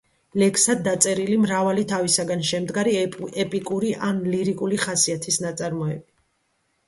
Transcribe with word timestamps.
ლექსად 0.41 0.79
დაწერილი 0.85 1.35
მრავალი 1.41 1.83
თავისაგან 1.91 2.41
შემდგარი 2.51 2.95
ეპიკური, 3.45 3.91
ან 4.07 4.23
ლირიკული 4.35 4.79
ხასიათის 4.87 5.37
ნაწარმოები. 5.45 6.03